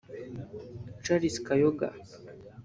Charles 1.03 1.35
Kayonga 1.45 1.87